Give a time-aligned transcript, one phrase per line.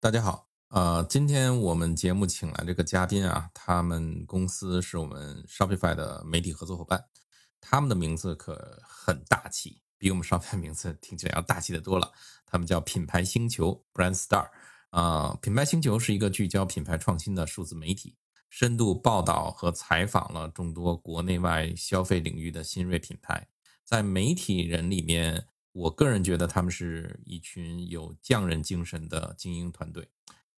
[0.00, 7.04] 大家好，呃，今天我们节目请来这个嘉宾啊，他们公司是我们 Shopify 的媒体合作伙伴，
[7.60, 12.12] 他们的名字可很大气，比我们 Shopify 名字听起来要大气的多了。
[12.46, 14.48] 他们叫品牌星球 （Brand Star）
[14.90, 18.16] 啊，品牌星球是一个聚焦品牌创新的数字媒体，
[18.48, 23.48] 深度报道和采访了众多国内外消费领域的新锐品牌。
[23.84, 30.08] 在媒体人里面，我个人觉得他们是一群有匠人精神的精英团队。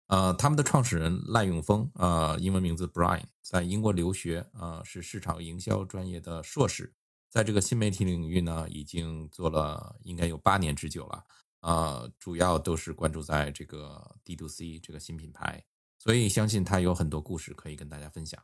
[0.06, 6.95] 呃，他们的创始人赖永峰，呃，英文名字 Brian，在英国留学，呃，是市场营销专业的硕士，
[7.28, 11.25] 在这个新媒体领域呢，已经做了应该有八年之久了。
[11.61, 15.62] 呃，主要都是关注在这个 D to C 这个新品牌，
[15.98, 18.43] 所以相信他有很多故事可以跟大家分享。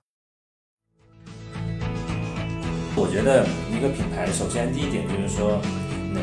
[2.96, 5.62] 我觉得一个品牌，首先第一点就是说，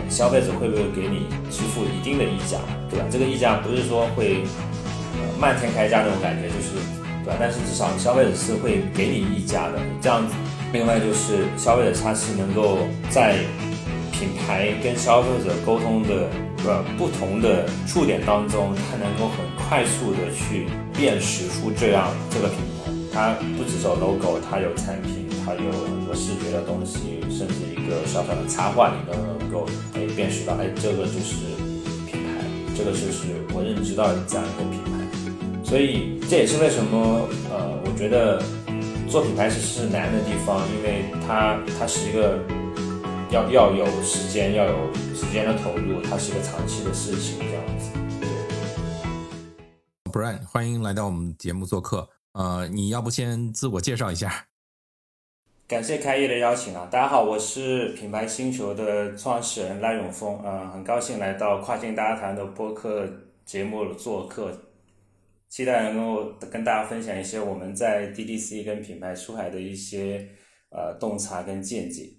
[0.10, 3.06] 消费者会不会给你支付一定的溢价，对吧？
[3.10, 4.44] 这个溢价不是说会
[5.14, 6.76] 呃漫天开价那种感觉，就是
[7.24, 7.38] 对吧？
[7.40, 10.34] 但是至少消费者是会给你溢价的，这样子。
[10.74, 13.36] 另外就是消费者他是能够在
[14.12, 16.30] 品牌跟消费者沟通的
[16.66, 25.21] 呃不同的触点当中，他能够很快速的去辨识出这样这个品牌，它不只有 logo，它有产品。
[25.46, 31.36] 它有很多视觉的东西，甚至一个小小的插画，你都能够哎辨识到，哎，这个就是
[32.06, 34.92] 品牌，这个就是我认知到的这样一个品牌。
[35.64, 38.42] 所以这也是为什么呃，我觉得
[39.10, 42.40] 做品牌其实是难的地方，因为它它是一个
[43.32, 47.90] 要要有时间，要有时间的投入，它是一个长期的事情，这样子。
[50.12, 52.10] Brian，欢迎来到我们节目做客。
[52.34, 54.46] 呃，你要不先自我介绍一下？
[55.72, 56.86] 感谢开业的邀请啊！
[56.92, 63.10] 大家好，我是品牌星球的创始人赖永峰，嗯，很高兴来到跨境大家谈的播客
[63.46, 64.66] 节目做客，
[65.48, 70.28] 期待能够跟大家分享一些我们在 DDC 跟品牌出海的一些
[70.72, 72.18] 呃洞察跟见解。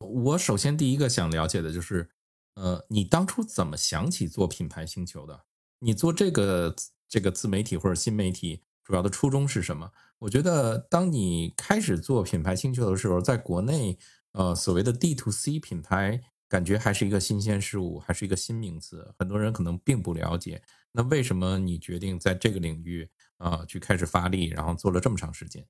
[0.00, 2.10] 我首先第一个想了解的就是，
[2.54, 5.44] 呃，你当初怎么想起做品牌星球的？
[5.78, 6.74] 你做这个
[7.08, 8.64] 这个自媒体或者新媒体？
[8.82, 9.92] 主要的初衷是什么？
[10.20, 13.98] 我觉得，当你开始做品牌星球的时候，在国内，
[14.32, 20.62] 呃，所谓的 D to C 品牌，感觉还是一个新鲜事物，还是一个新名词，很多人可能并不了解。
[20.92, 23.06] 那为什么你决定在这个领域，
[23.38, 25.66] 呃，去开始发力，然后做了这么长时间？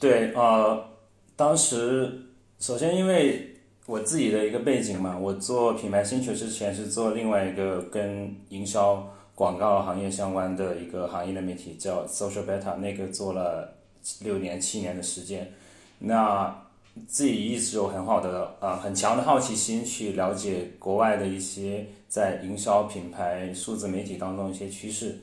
[0.00, 0.88] 对，呃，
[1.36, 9.14] 当时首先因为我自己的一个背景嘛，我做品牌星球之前是做另外一个跟营销。
[9.34, 13.74] 广告行业相关的一个行业的媒体叫 Social Beta，那个做了
[14.20, 15.52] 六年七年的时间，
[15.98, 16.62] 那
[17.08, 25.18] 自己一直有很好的啊很强的好奇心去了解国外的一些在营销品牌数字媒体当中一些趋势，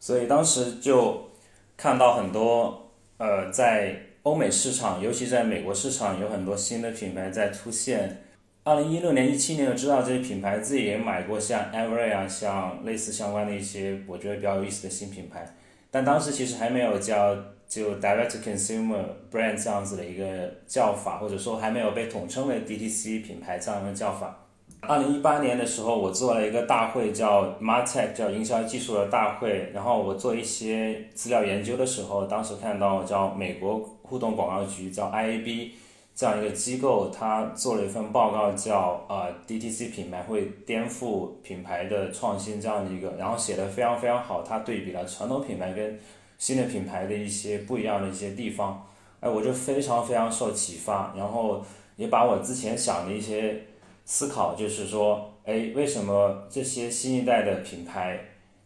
[0.00, 1.30] 所以当时就
[1.76, 8.20] 看到很多呃在欧美市场，尤其在美国市场有很多新的品牌在出现。
[8.66, 15.46] 二零一六年、一七年就知道这些品牌，自己也买过像 Every 啊，像类似相关的一些我觉得比较有意思的新品牌，
[15.90, 17.36] 但当时其实还没有叫
[17.68, 24.34] 就 Direct Consumer Brand 这样子的一个叫法，或者说还没有被统称为 DTC 品牌这样的叫法。
[24.80, 35.72] 二零一八年的时候，我做了一个大会叫 Martech，叫营销技术的大会，然后我做一些资料研究的时候，当时看到叫美国互动广告局叫 IAB。
[36.14, 44.42] 这样一个机构，他做了一份报告，叫呃 DTC 品牌会颠覆品牌的创新这样的一个，然后写的非常非常好。
[44.42, 45.98] 他对比了传统品牌跟
[46.38, 48.86] 新的品牌的一些不一样的一些地方，
[49.18, 51.64] 哎，我就非常非常受启发，然后
[51.96, 53.62] 也把我之前想的一些
[54.04, 58.20] 思考，就是说，哎，为什么这些新一代的品牌？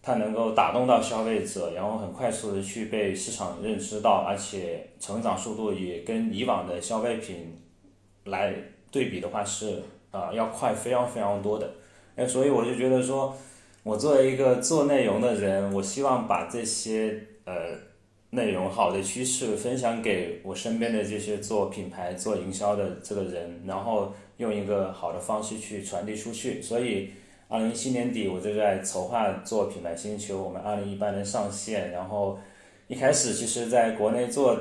[0.09, 7.61] 它能够打动到消费者，然后很快速的去被市场认知到，而且成长速度也跟以往的消费品
[8.25, 8.55] 来
[8.91, 11.71] 对比的话是啊要快非常非常多的。
[12.17, 13.37] 哎，所以我就觉得说，
[13.83, 17.53] 我作为一个做内容的人，我希望把这些呃
[18.31, 26.63] 内容好的趋势分享给我身边的这些做品牌、做营销的这个人，然后用一个好的方式去传递出去。
[26.63, 27.11] 所以。
[27.49, 32.39] 二零一七年底我就在筹划做品牌星球，我们二零一八年上线，然后
[32.89, 34.55] 一开始其实在国内做，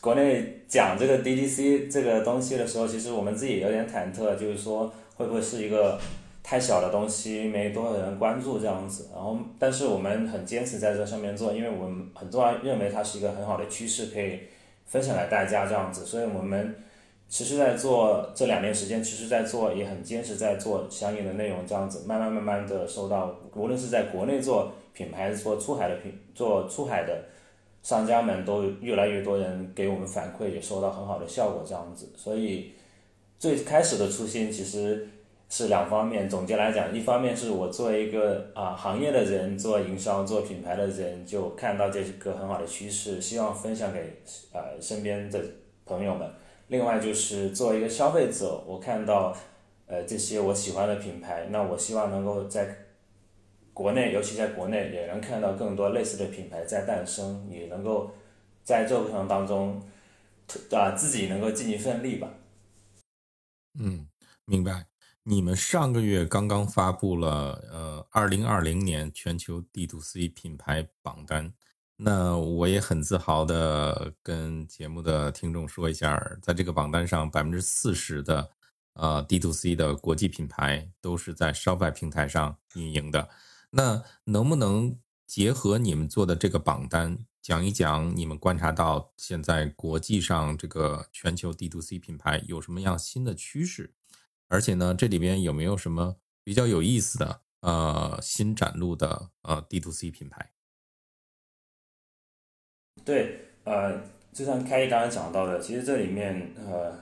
[0.00, 6.00] 国内讲这个 DTC 这个东西的时候，其实我们自己有点忐忑，就是说会不会是一个
[6.42, 9.10] 太小的东西，没多少人关注这样子。
[9.12, 14.40] 然后，但是我们很坚持在这上面做，因为我们很重要，认为它是一个很好的趋势，可以
[14.86, 16.74] 分享给大家这样子，所以我们。
[17.32, 27.24] 其实，在做这两年时间，其实在做也很坚持，在做相应的内容，这样子慢慢慢慢的受到，无论是在国内做品牌，还是做出海的品，做出海的
[27.82, 32.06] 商家们，都越来越多人给我们反馈，也收到很好的效果，这样子。
[32.14, 32.70] 所以
[33.38, 35.08] 最开始的初心其实
[35.48, 44.00] 是两方面，总结来讲，一方面是我作为一个啊行业的人，做营销、做品牌的人，就看到这个很好的趋势，希望分享给
[44.52, 45.40] 呃身边的
[45.86, 46.28] 朋友们。
[46.72, 49.36] 另外就是作为一个消费者，我看到，
[49.84, 52.74] 呃，这些我喜欢的品牌，那我希望能够在
[53.74, 58.10] 国内，尤其在国内，也能看到更多类似的品牌在诞生，也能够
[58.64, 59.82] 在这个过程当中，
[60.70, 62.30] 啊，自己能够尽一份力吧。
[63.78, 64.08] 嗯，
[64.46, 64.86] 明白。
[65.24, 71.52] 你们上个月刚刚发布了呃，二零二零年全球 D to C 品牌榜单。
[71.96, 78.50] 那我也很自豪的跟节目的听众说一下，在这个榜单上，百分之四十的
[78.94, 83.28] 呃 D to C 的国际品牌都是在 Shopify 平台上运营的。
[83.70, 93.94] 那能不能结合你们做的这个榜单，讲一讲你们观察到现在国际上这个全球 D to C 品牌有什么样新的趋势？
[94.48, 100.51] 而且呢，这里边有没有什么比较有意思的呃新展露的呃 D to C 品牌？
[103.04, 103.92] 对，呃，
[104.32, 106.92] 就像开一刚才讲到的，其实这里面呃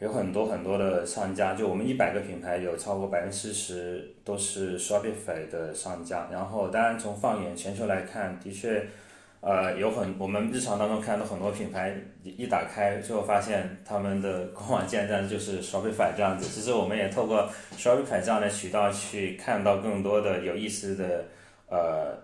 [0.00, 6.26] 有很多很多的商家，就我们一百个品牌有超过百分之四十都是 Shopify 的商家。
[6.32, 8.82] 然后，当然从放眼全球来看，的确，
[9.42, 11.94] 呃，有很我们日常当中看到很多品牌
[12.24, 16.46] 一打开就发现他们的官网建站就是 Shopify 这样子。
[16.48, 17.46] 其实我们也透过
[17.76, 21.26] Shopify 这样的渠道去看到更多的有意思的
[21.68, 22.16] 呃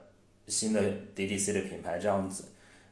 [0.46, 0.80] 新的
[1.14, 2.44] DTC 的品牌这样子。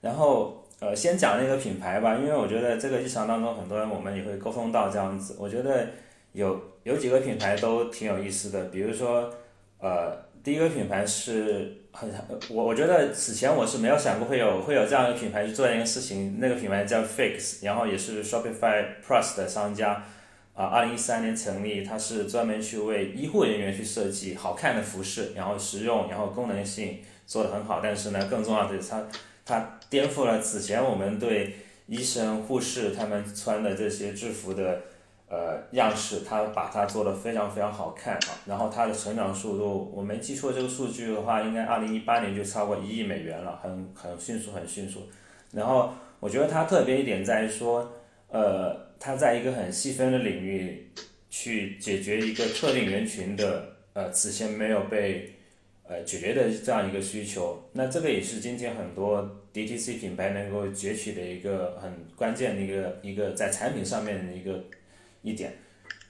[0.04, 5.36] 然后，呃，先讲那个品牌吧，因为我觉得这个日常当中很多人我们也会沟通到这样子。
[5.38, 5.88] 我觉得
[6.32, 9.32] 有有几个品牌都挺有意思的，比如说，
[9.78, 12.10] 呃，第一个品牌是很
[12.50, 16.36] 我我觉得此前我是没有想过会有会有这样一个品牌去做一个事情。
[16.38, 20.04] 那个品牌叫 Fix，然后也是 Shopify Plus 的商家，
[20.52, 27.80] 啊，二零一三年成立，它是专门去为医护人员去设计好看的服饰，然后实用，然后功能性做的很好。
[27.82, 29.02] 但是呢，更重要的是它。
[29.44, 31.54] 它颠覆了此前我们对
[31.86, 34.80] 医生、护士他们穿的这些制服的
[35.28, 38.30] 呃样式，它把它做的非常非常好看啊。
[38.46, 45.02] 然后它的成长速度，我没记错这个数据的话，应该二零一八年就超过一亿美元了，很很迅速，很迅速。
[45.52, 47.92] 然后我觉得它特别一点在于说，
[48.28, 50.90] 呃，它在一个很细分的领域
[51.28, 55.30] 去解决一个特定人群的呃此前没有被。
[55.86, 59.22] 呃，解决的这样一个需求，那这个也是今天很多
[59.52, 64.64] DTC 品牌能够崛起的一个很关键的一个一个在产品上面的一个
[65.20, 65.52] 一点，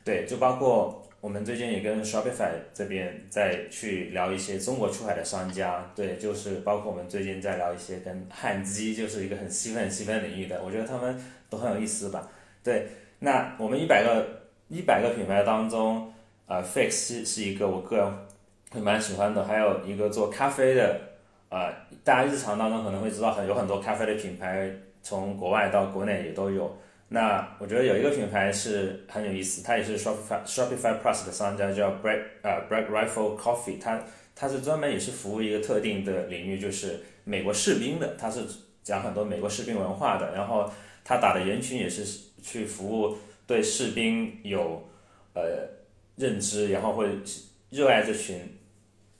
[0.04, 11.20] 对，就包括我们最近也跟 Shopify 这边在去聊一些中国出海的商家，对，就是包括我们最近在聊一些跟汉基，就是一个很细分细分领域的，我觉得他们
[11.50, 12.30] 都很有意思吧，
[12.62, 12.86] 对，
[13.18, 16.12] 那我们一百个一百个品牌当中，
[16.46, 18.12] 呃，Fix 是是一个我个人。
[18.74, 21.00] 会蛮喜欢的，还有一个做咖啡的，
[21.48, 24.68] 啊，大家日常当中可能会知道很有很多咖啡的品牌，
[25.00, 26.76] 从国外到国内也都有。
[27.06, 34.02] 那我觉得有一个品牌是很有意思，它也是 Shopify Shopify Plus 的商家，叫 Black 呃 Black Rifle Coffee，它
[34.34, 38.40] 它是专门也是服务一个特定的领域，就是美国士兵的，它是
[38.82, 40.68] 讲很多美国士兵文化的，然后
[41.04, 42.04] 它打的人群也是
[42.42, 43.16] 去服务
[43.46, 44.82] 对士兵有
[45.34, 45.42] 呃
[46.16, 47.06] 认知，然后会
[47.70, 48.40] 热爱这群。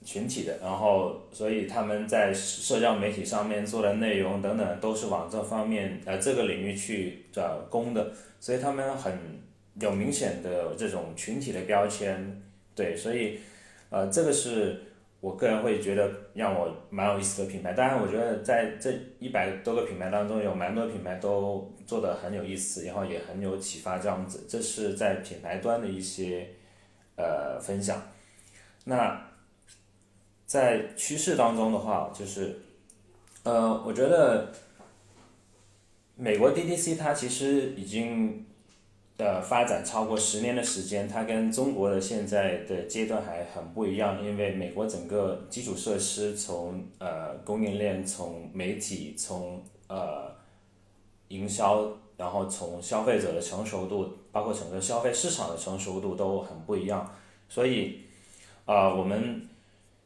[0.05, 9.11] 群体的，然后所以他们在社交媒体上面做的内容等等，都是往这方面呃这个领域去找攻的，所以他们很
[9.81, 12.41] 有明显的这种群体的标签，
[12.75, 13.39] 对，所以
[13.89, 14.79] 呃这个是
[15.21, 17.73] 我个人会觉得让我蛮有意思的品牌。
[17.73, 24.45] 当然，我觉得在这一百多个品牌当中，有蛮多品牌都做的很有意思，然后也很有启发这样子。
[24.47, 26.47] 这是在品牌端的一些
[27.15, 27.99] 呃分享，
[28.83, 29.19] 那。
[30.45, 32.59] 在趋势当中的话，就是，
[33.43, 34.51] 呃，我觉得
[36.15, 38.45] 美国 DTC 它其实已经
[39.17, 44.23] 的发展超过十年的时间，它跟中国的现在的阶段还很不一样。
[44.23, 50.31] 因为美国整个基础设施从呃供应链、从媒体、从呃
[51.29, 57.09] 营销，然后从消费者的成熟度，包括整个消费市场的成熟度都很不一样。
[57.49, 58.01] 所以，
[58.65, 59.47] 啊，我们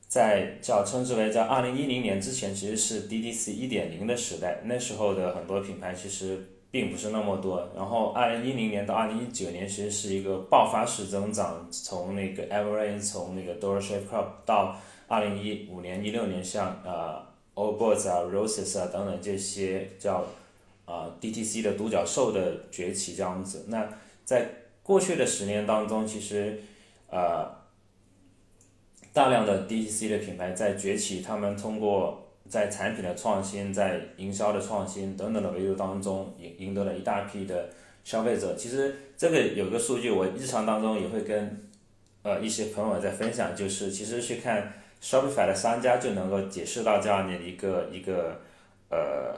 [0.10, 4.60] 在叫称之为在二零一零年之前，其实是 DTC 一点零的时代。
[4.66, 6.46] 那时候的很多品牌其实。
[6.72, 17.26] 并不是那么多，然后二零一零年到二零一九年其实是一个爆发式增长，从那个 Everlane，从那个 Dolce Club 到二零一五年、一六年，像呃
[17.56, 20.24] Old Boys 啊、Roses 啊等等这些叫
[20.86, 23.66] 啊 DTC 的独角兽的崛起这样子。
[23.70, 23.90] 那
[24.24, 24.48] 在
[24.84, 26.62] 过去的十年当中，其实
[27.10, 27.50] 呃
[29.14, 37.70] 大量的 DTC 的品牌在崛起，他们通过在产品的创新、在营销的创新等等的维度当中，赢赢得了一大批的
[38.04, 38.56] 消费者。
[38.56, 41.70] 其实这个有个数据，我日常当中也会跟
[42.24, 48.40] 呃一些朋友在分享，就是其实去看 Shopify 的商家就能够解释到这样的一个一个
[48.90, 49.34] 呃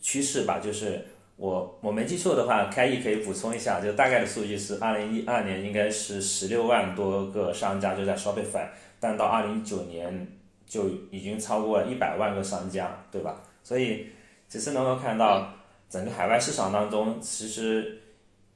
[0.00, 0.58] 趋势吧。
[0.58, 1.04] 就是
[1.40, 8.68] 我我没记错的话，开易可以补充一下，就大概的数据是二零一二年应该是十六万多个商家就在 Shopify，
[9.00, 10.36] 但到二零一九年。
[10.70, 13.42] 就已经超过了一百万个商家，对吧？
[13.64, 14.06] 所以
[14.48, 15.52] 其实能够看到
[15.88, 18.00] 整个海外市场当中，其实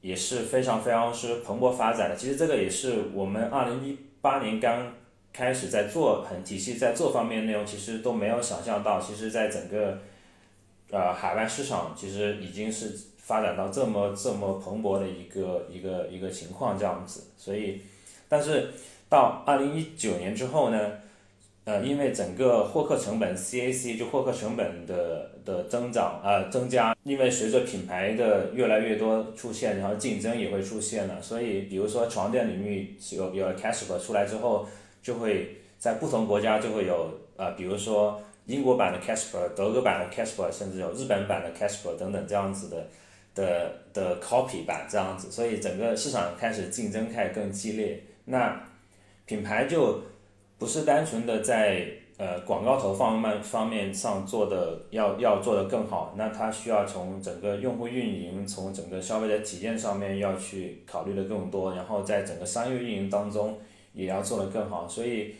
[0.00, 2.14] 也是非常非常是蓬勃发展的。
[2.14, 4.92] 其实这个也是我们二零一八年刚
[5.32, 9.98] 开始在做很体系，在做方面内容，其实都没有想象到，其实在整个
[10.94, 17.24] 呃海外市场，其实已经是发展到这么这么蓬勃的一个一个一个情况这样子。
[17.36, 17.80] 所以，
[18.28, 18.70] 但是
[19.08, 20.92] 到二零一九年之后呢？
[21.66, 34.68] 呃，因为整个获客成本 CAC 就获客成本的的增长啊增加，因为随着品牌的越来越多出现，然后竞争也会出现了，所以比如说床垫领域有有 Casper 出来之后，
[35.02, 42.86] 就会在不同国家就会有呃，比如说英国版的 Casper、德国版的 Casper，甚至有日本版的 Casper 等等这样子的
[43.34, 48.60] 的的 copy 版这样子，所以整个市场开始竞争开始更激烈，那
[49.26, 50.00] 品牌就。
[50.56, 51.84] 不是单纯的在
[52.16, 63.58] 呃广告投放方方面上做的要要做的更好，那它需要从整个用户运营，从整个消费者体验上面要去考虑的更多，然后在整个商业运营当中
[63.92, 64.88] 也要做得更好。
[64.88, 65.34] 所以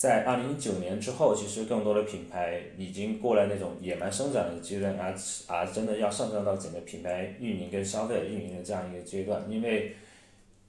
[0.00, 5.14] 在二零一九年之后，其实更多的品牌已经过了那种野蛮生长的阶段，而
[5.46, 9.42] 而真的要上升到整个品牌运营跟消费运营的这样一个阶段。
[9.50, 9.94] 因为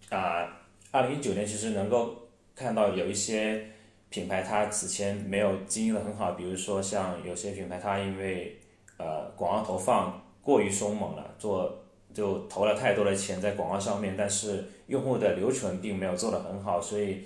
[0.09, 0.61] 啊，
[0.91, 2.13] 二零一九年其实能够
[2.53, 3.65] 看到有一些。
[4.13, 8.57] 品牌它此前没有经营的很好，比如说像有些品牌它因为
[8.97, 11.81] 呃广告投放过于凶猛了，做
[12.13, 17.23] 就投了太多的钱在广告上面，但是用户的留存并没有做得很好，所以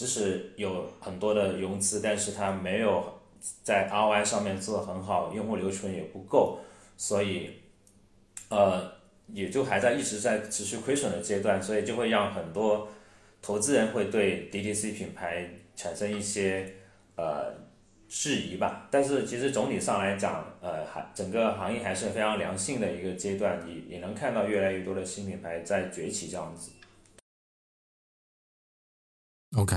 [0.00, 3.20] 即使有很多的融资，但是它没有
[3.62, 6.58] 在 ROI 上面做得很好，用户留存也不够，
[6.96, 7.50] 所以
[8.48, 8.90] 呃
[9.26, 12.88] 也就还在一直在持续亏损的阶段，所以就会让很多
[13.42, 15.50] 投资人会对 DTC 品牌。
[15.76, 16.74] 产生一些
[17.16, 17.54] 呃
[18.06, 26.72] 质疑吧，但是其实总体上来讲，呃，还整个行业还是非常良性的一个阶段，也也能看到越来越多的新品牌在崛起这样子。
[29.56, 29.74] OK，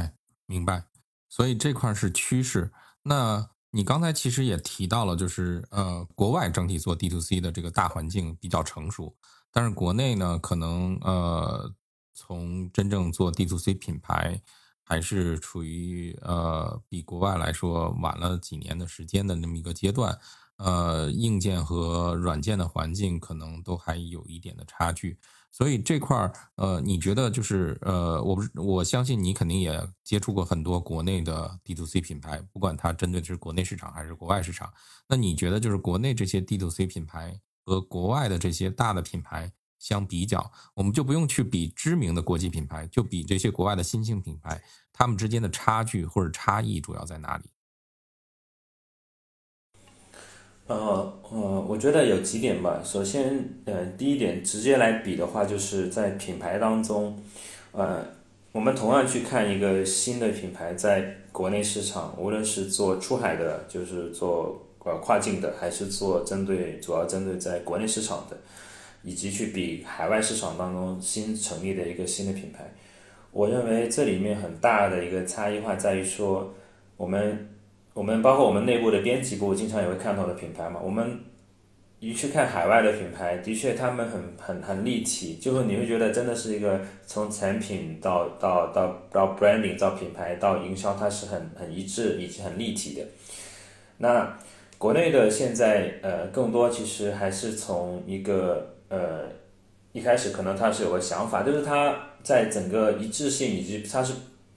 [0.54, 0.86] 明白。
[1.30, 2.72] 所以这块是趋势。
[3.02, 9.16] 那你刚才其实也提到了，就是呃，国外整体做 D to C 的这个大环境比较成熟，
[9.52, 11.74] 但是国内呢，可能呃，
[12.14, 14.42] 从真正做 D to C 品牌。
[14.86, 20.20] 还是处于呃比国外来说晚了几年的时间的那么一个阶段，
[20.58, 25.18] 呃，硬件和软件的环境可能都还有一点的差距，
[25.54, 34.74] 所以这块儿呃，你觉得就是呃，我不是我相信你肯定也接触过很多国内的 D to C 品牌，不管它针对的是国内市场还是国外市场，
[35.08, 39.54] 那你觉得就是国内这些 D to C 品牌和国外的这些大的品牌？
[39.80, 47.44] 相比较，我们就不用去比知名的国际品牌，就比这些国外的新兴品牌，他们之间的差距或者差异主要在哪里？
[50.68, 52.82] 呃呃，我觉得有几点吧。
[52.84, 57.18] 首先，呃，第一点，直接来比的话，就是在品牌当中，
[57.72, 58.06] 呃，
[58.52, 68.38] 我们同样去看一个新的品牌在国内市场，无论是做出海的，就是做呃跨境的，还是做针对主要针对在国内市场的。
[69.06, 72.64] 以及去比海外市场当中新成立的一个新的品牌，
[73.32, 76.54] 我认为这里面很大的一个差异化在于说，
[76.96, 77.50] 我们
[77.94, 81.20] 我们包括我们内部的编辑部经常也会看到的品牌嘛，我们
[82.00, 93.06] 一去看海外的品牌，的确他们很很很立体，就是你会觉得真的是一个从产品到到到到 branding 到品牌到营销，它是很很一致以及很立体的。
[93.98, 94.38] 那
[94.78, 99.22] 国内的现在呃更多其实还是从一个呃
[99.94, 104.14] 一开始可能他是有个想法，就是它在整个一致性以及它是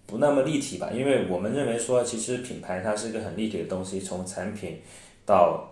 [0.07, 4.81] 不那么立体吧，因为我们认为说其实品牌它是一个很立体的东西，从产品
[5.27, 5.69] 到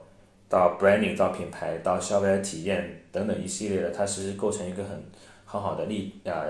[0.48, 4.90] 到 branding 到品牌到消费者体验等等一系列的，它其实构成一个很
[5.44, 6.42] 很好的立啊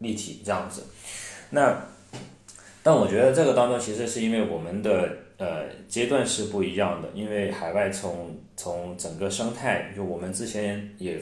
[0.00, 0.82] 立体这样子。
[1.48, 1.74] 那
[2.82, 5.08] 但我觉得这个当中其实是因为我们的
[5.38, 11.18] 呃阶段是不一样的，因为海外从从整个生态，就我们之前也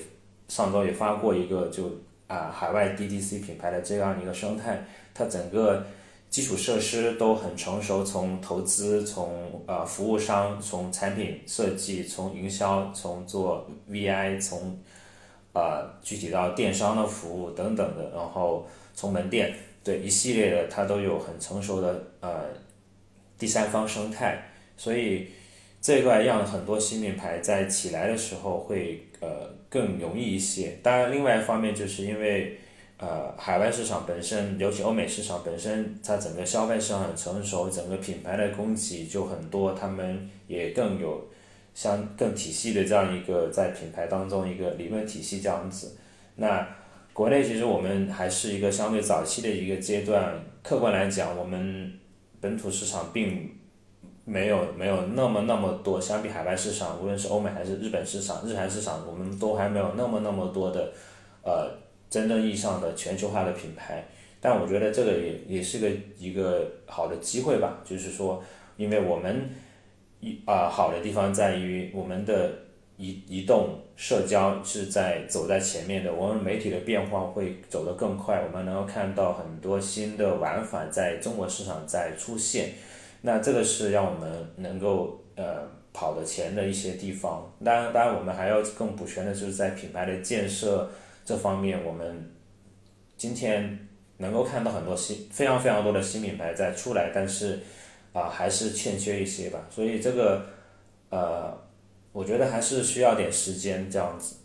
[0.48, 1.84] 上周也发过一个就
[2.26, 5.86] 啊海外 DTC 品牌的这样一个生态，它整个。
[6.30, 14.78] 基础设施都很成熟，从投资，从呃服务商，从产品设计，从营销，从做 VI，从
[15.52, 22.44] 呃具体到电商的服务等等的，然后从门店，对一系列的它都有很成熟的呃
[23.36, 24.40] 第三方生态，
[24.76, 25.26] 所以
[25.82, 29.28] 这一块让很多新品牌在起来的时候会呃
[29.68, 30.78] 更容易一些。
[30.80, 32.56] 当然，另外一方面就是因为。
[33.02, 41.26] 呃，海外市场本身，尤其欧美市场本身，它整个消费市场很成熟，整个品牌的供给就很多，他们也更有
[41.72, 45.96] 相更体系的这样一个在品牌当中一个理论体系这样子。
[46.36, 46.68] 那
[47.14, 51.90] 国内其实我们还是一个相对早期的一个阶段，客观来讲，我们
[52.38, 53.50] 本土市场并
[54.26, 60.92] 没有没有那么那么多，相比海外市场，无论是欧美还是日本市场、日韩市场，我们都还没有那么那么多的
[61.42, 61.88] 呃。
[62.10, 64.04] 真正意义上的全球化的品牌，
[64.40, 65.88] 但我觉得这个也也是个
[66.18, 67.80] 一个好的机会吧。
[67.84, 68.42] 就是说，
[68.76, 69.48] 因为我们
[70.18, 72.50] 一啊好的地方在于我们的
[72.96, 82.70] 移移动社交是在走在前面的，我们媒体的变化会走得更快，我们能够看到很多新的玩法在中国市场在出现。
[83.22, 87.50] 那这个是让我们能够呃跑得前的一些地方。
[87.64, 90.90] 当然，当然我们还要更补全的就是在品牌的建设。
[91.30, 92.34] 这方面，我们
[93.16, 97.60] 今天能够看到很多新、非常非常多的新品牌在出来，但是
[98.12, 99.64] 啊，还是欠缺一些吧。
[99.70, 100.44] 所以这个
[101.10, 101.56] 呃，
[102.10, 104.38] 我觉得还是需要点时间这样子。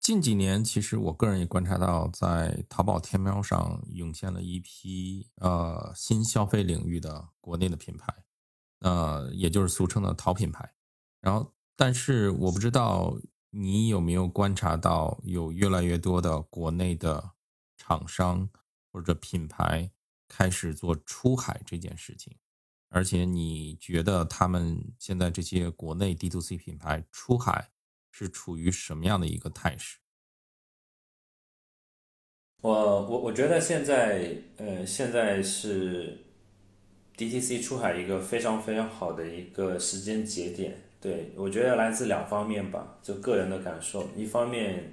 [0.00, 8.14] 近几年，其实我个人也观察到，在淘宝、天猫上涌现了一批呃新消费领域的国内的品牌，
[8.80, 10.72] 呃，也就是俗称的淘品牌。
[11.20, 13.14] 然后，但是我不知道。
[13.50, 17.32] 你有没有观察到有越来越多的国内的
[17.76, 18.48] 厂商
[18.92, 19.90] 或者品牌
[20.28, 22.36] 开始做出海这件事情？
[22.90, 27.70] 而且你觉得他们现在这些国内 D to C 品牌出海
[28.10, 29.98] 是处于什么样的一个态势？
[32.62, 36.24] 我我我觉得现在呃现在是
[37.16, 40.87] D T C 出海一个非常非常好的一个时间节点。
[41.00, 44.04] 对，我觉得来自两方面吧，就个人的感受。
[44.16, 44.92] 一方面，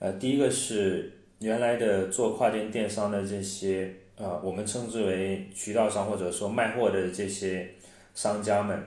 [0.00, 7.72] 呃，第一个是原来的做跨境电商的这些，呃，我们称之为渠道商或者说卖货的这些
[8.14, 8.82] 商家们，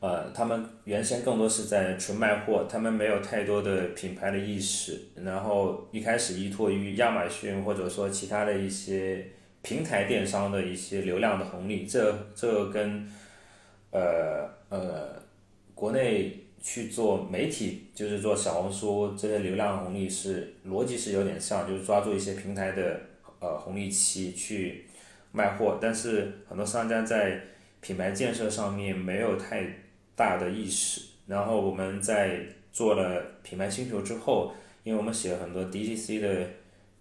[0.00, 9.26] 呃，他们原先更多是在纯卖货，他们没有太多的品牌的意识，然后一开始依托于亚马逊或者说其他的一些
[9.62, 13.10] 平台电商的一些流量的红利，这这跟，
[13.92, 15.21] 呃呃。
[15.82, 23.00] 国内去做媒体，就是做小红书这些流量红利是逻辑是有点像，就是抓住一些平台的
[23.40, 24.86] 呃红利期去
[25.32, 27.40] 卖货，但是很多商家在
[27.80, 29.66] 品牌建设上面没有太
[30.14, 31.00] 大的意识。
[31.26, 32.38] 然后我们在
[32.72, 34.52] 做了品牌星球之后，
[34.84, 36.46] 因为我们写了很多 DTC 的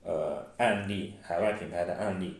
[0.03, 2.35] 呃案例，海外品牌的案例，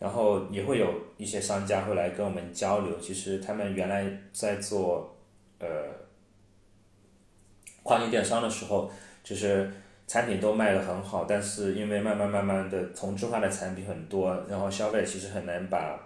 [0.00, 5.14] 然后也会有一些商家会来跟我们交流，其实他们原来在做。
[5.58, 5.66] 呃，
[7.82, 8.90] 跨境电商的时候，
[9.24, 9.70] 就是
[10.06, 15.98] 产品都卖的很好，但是因为慢慢慢慢的同质化的产品很多，然后消费其实很难把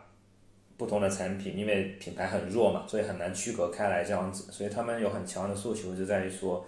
[0.76, 6.66] 不同的产品，因为品牌很弱嘛，所以很难区隔开来这样子，所以他们有很强的诉求，就在于说，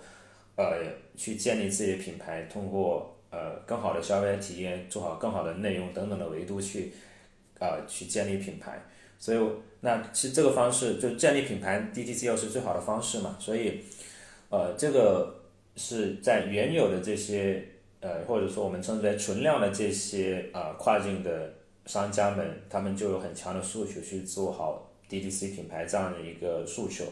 [0.56, 0.78] 呃，
[1.16, 6.92] 去建立自己的品牌，通过呃更好的消费体验，做好更好的内容等等的维度去，
[7.58, 8.80] 呃，去建立品牌。
[9.24, 9.38] 所以，
[9.80, 13.34] 那其实这个方式就建立品牌，DTC 又是最好的方式嘛。
[13.40, 13.80] 所以，
[14.50, 15.34] 呃，这个
[15.76, 17.64] 是在原有的这些
[18.00, 21.54] 呃，或者说我们称之为存量的这些啊跨境的
[21.86, 27.06] 商家们，他们就有很强的诉求去做好 DTC 品牌这样的一个诉求。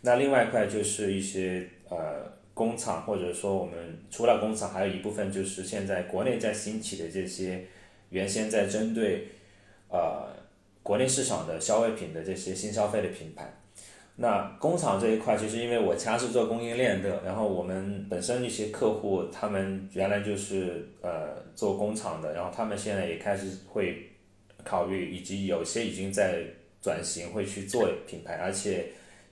[0.00, 7.66] 那另外一块就是一些呃工厂，或者说我们除了工厂，还有一部分就是现在国内在兴起的这些
[8.10, 9.28] 原先在针对
[9.88, 10.34] 呃
[10.86, 13.52] 国内市场的消费品的这些新消费的品牌。
[14.14, 24.00] 那工厂这一块，其实因为我家是做供应链的，然后我们本身一些客户，他们原来就是呃做工厂的，然后他们现在也开始会
[24.62, 26.44] 考虑，以及有些已经在
[26.80, 28.86] 转型，会去做品牌，而且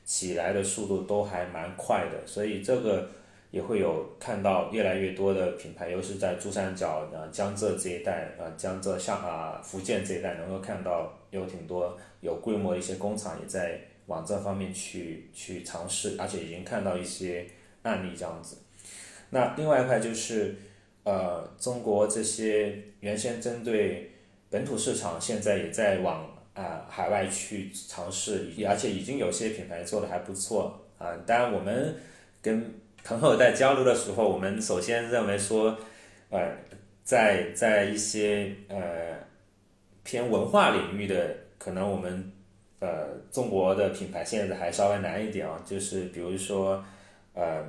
[0.05, 3.09] 起来的速度都还蛮快的，所以这个
[3.55, 13.81] 也会有看到越来越多的品牌，尤其是在珠三角啊、江浙这一带啊、江浙上啊、福建这一带，能够看到有挺多有规模的一些工厂也在。
[14.07, 17.47] 往这方面去去尝试，而且已经看到一些
[17.85, 18.59] 案例这样子。
[19.31, 20.55] 那另外一块就是，
[21.05, 24.11] 呃，中国这些原先针对
[24.51, 31.17] 本土市场，现在也在往啊海外去尝试，而且已经有些品牌做的还不错啊。
[31.27, 31.97] 当然，我们
[32.43, 35.79] 跟朋友在交流的时候，我们首先认为说，
[36.31, 36.41] 呃，
[37.05, 38.77] 在在一些呃
[40.03, 42.33] 偏文化领域的，可能我们。
[42.81, 46.85] 呃，中国的品牌现在还稍微难一点啊，就是比如说，
[47.33, 47.65] 呃，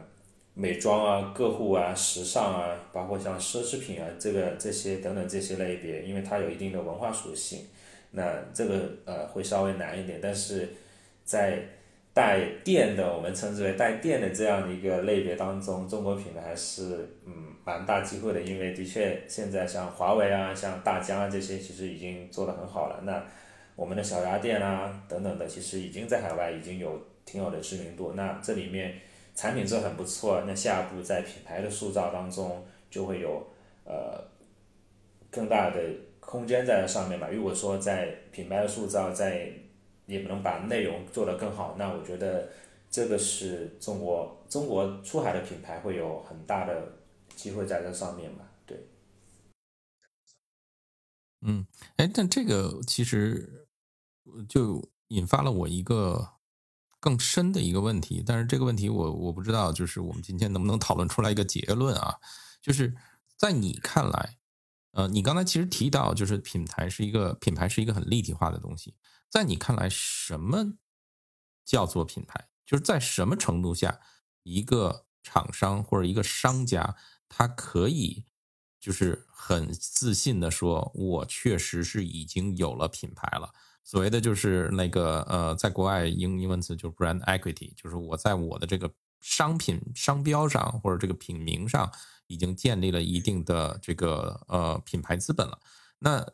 [0.53, 7.65] 美妆啊、个护啊、时尚啊，包括像奢侈品啊，这个这些等等这些类别，因为它有一定的文化属性，
[8.11, 10.19] 那这个呃会稍微难一点。
[10.21, 10.67] 但是
[11.23, 11.59] 在
[12.15, 23.01] 带电的，我们称之为带电的这样的一个类别当中，中国品牌是嗯蛮大机会的，因为的确现在像华为啊、像大疆啊这些，其实已经做得很好了。
[23.03, 23.21] 那
[23.75, 28.13] 我们的小家电啊，等等的，其实已经在海外已经有挺好的知名度。
[28.15, 28.93] 那这里面
[29.35, 33.45] 产品做很不错，那下一步在品牌的塑造当中就会有
[33.83, 34.23] 呃
[35.29, 35.81] 更大的
[36.21, 37.27] 空间在上面吧。
[37.29, 39.51] 如果说在品牌的塑造在
[40.05, 42.49] 也不能把内容做得更好，那我觉得
[42.89, 46.97] 这个是中国中国出海的品牌会有很大的
[47.35, 48.45] 机会在这上面吧。
[48.65, 48.87] 对，
[51.41, 51.65] 嗯，
[51.97, 53.61] 哎，但这个其实。
[54.49, 56.31] 就引发了我一个
[56.99, 62.15] 更深的一个问题，但是这个问题我我不知道，就是我们今天能不能讨论出来一个结论啊？
[62.59, 62.93] 就是
[63.37, 64.37] 在你看来，
[64.93, 68.95] 呃，你刚才其实提到，就是品牌是一个品牌是一个很立体化的东西，
[69.35, 70.75] 在你看来，什么
[71.65, 72.47] 叫做品牌？
[72.65, 73.99] 就是在什么程度下，
[74.43, 76.95] 一个厂商或者一个商家，
[77.27, 78.23] 他可以
[78.79, 83.53] 就是很自信的说，我确实是已经有了品牌了。
[83.83, 91.91] 所谓的就是那个呃，在国外英英文词就是 brand equity，就是我在我的这个商品商标上或者这个品名上
[92.27, 95.59] 已经建立了一定的这个呃品牌资本了。
[95.99, 96.25] 那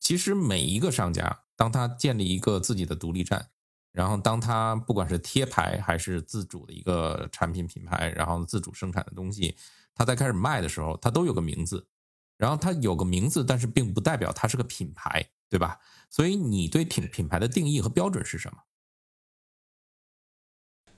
[0.00, 3.48] 其实每一个商家，当他建立一个自己的独立站，
[3.92, 9.56] 然后当他不管是贴牌还是自主的一个产品品牌，然后自主生产的东西，
[9.94, 11.86] 他在开始卖的时候，他都有个名字。
[12.36, 15.78] 然后他有个名字，但是并不代表他是个品牌，对吧？
[16.10, 18.58] 所以你对品品牌的定义和标准是什么？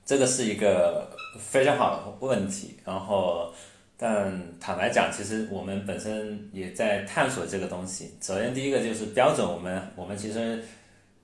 [0.07, 2.81] 这个是一个非常好的问题。
[2.87, 3.53] 然后，
[3.97, 8.15] 但坦白讲，其实我们本身也在探索这个东西。
[8.21, 10.63] 首先，第一个就是标准，我们我们其实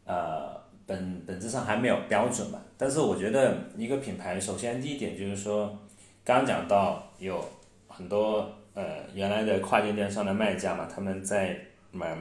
[0.04, 2.60] 呃本本质上还没有标准嘛。
[2.76, 5.78] 但是我觉得一个品牌，首先第一点就是说，
[6.24, 7.44] 刚讲到有
[7.88, 8.50] 很多。
[8.74, 11.54] 呃，原来的跨境电商的卖家嘛，他们在
[11.90, 12.16] 卖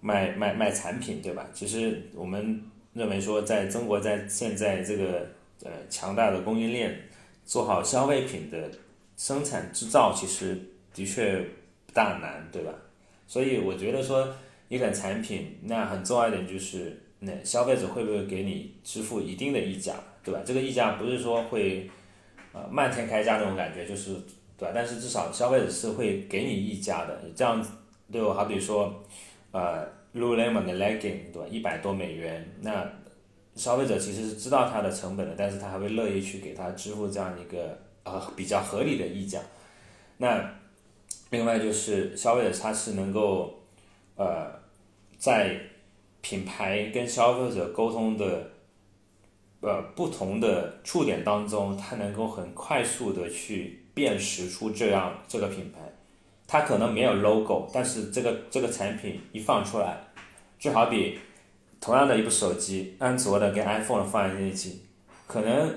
[0.00, 1.46] 卖卖卖产品，对吧？
[1.52, 2.58] 其实我们
[2.94, 5.26] 认为说，在中国在现在这个
[5.62, 6.98] 呃强大的供应链，
[7.44, 8.70] 做好消费品的
[9.20, 10.58] 生产制造，其实
[10.94, 11.38] 的确
[11.86, 12.72] 不大难，对吧？
[13.26, 14.26] 所以我觉得说，
[14.68, 20.40] 一款产品，那很重要一点就是，那消费者会不会给你支付一定的溢价，对吧？
[20.46, 21.90] 这个溢价不是说会
[22.54, 24.16] 呃漫天开价那种感觉，就是。
[24.60, 24.72] 对吧？
[24.74, 27.66] 但是至少消费者是会给你溢价的，这样
[28.12, 29.02] 对我好比说，
[29.52, 31.48] 呃，Lululemon 的 legging，对吧？
[31.50, 32.86] 一百多美元，那
[33.54, 39.40] 消费者其实是知道它的成本的，但是他还会乐意去给他支付这样一个呃比较合理的溢价。
[40.18, 40.52] 那
[41.30, 43.60] 另外就是消费者他是能够
[44.16, 44.50] 呃
[45.18, 45.58] 在
[46.20, 48.50] 品牌跟消费者沟通的
[49.60, 53.78] 呃不同的触点当中，他能够很快速的去。
[53.92, 55.80] 辨识出这样这个品牌，
[56.46, 60.00] 它可能没有 logo，但是这个这个产品一放出来，
[60.60, 61.18] 就好比
[61.80, 64.82] 同样的一部手机，安卓的跟 iPhone 的放在一起，
[65.26, 65.74] 可能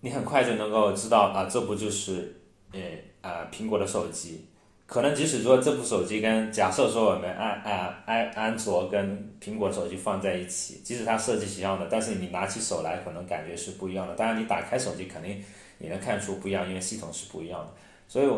[0.00, 2.36] 你很快就能够知道啊，这不就是
[2.72, 2.80] 呃
[3.20, 4.46] 啊苹果的手机，
[4.86, 14.14] 可能即使说这部手机跟假设说我们安安安安卓跟苹果手机放在一起，即使它设计是一样的，但是你拿起手来可能感觉是不一样的。
[14.14, 15.42] 当然你打开手机肯定
[15.78, 17.68] 你能看出不一样，因为系统是不一样的。
[18.06, 18.28] 所以，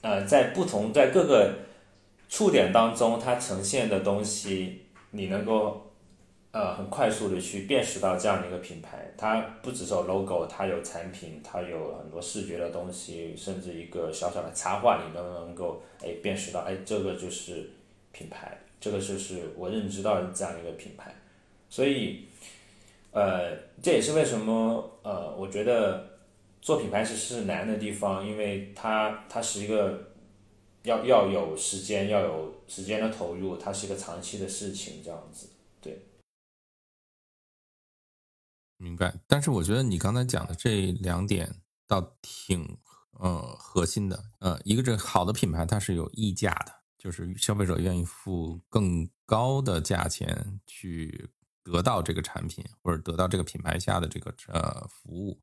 [0.00, 1.52] 呃，在不同在各个
[2.28, 5.86] 触点当中，它呈现的东西，你能够。
[6.52, 17.70] 呃，很快速的去辨识到这样的一个品牌，它不只是有 logo，它有产品，它有很多视觉的东西，甚至一个小小的插画，你都能够哎辨识到，哎，这个就是
[18.10, 21.14] 品牌，这个就是我认知到的这样一个品牌。
[21.68, 22.24] 所以，
[23.12, 26.04] 呃，这也是为什么呃，我觉得
[26.60, 30.02] 做品牌其实是难的地方，因为它它是一个
[30.82, 35.46] 要要有时间，要有时间的投入，它是一个长期的事情，这样子，
[38.82, 41.54] 明白，但是我觉得你刚才讲的这两点
[41.86, 42.78] 倒挺
[43.12, 51.28] 呃核心的，呃，一个这好的品牌它是有溢价的，就是消费者愿意付更高的价钱去
[51.62, 55.38] 得到这个产品或者得到这个品牌下的这个呃服务，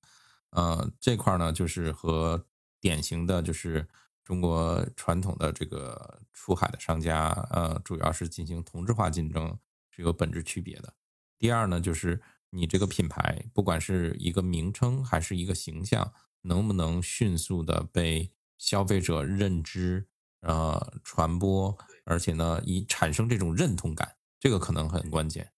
[0.49, 2.43] 呃，这块呢就是和
[2.81, 3.87] 典型的就是
[4.23, 9.55] 中国传统的这个出海的商家呃主要是进行同质化竞争
[9.91, 10.91] 是有本质区别的。
[11.37, 12.19] 第二呢就是。
[12.49, 20.07] 你这个品牌，不管是一个名称还是一个形象，能不能迅速的被消费者认知、
[20.41, 25.51] 呃传播，而且呢，以产生这种认同感，这个可能很关键。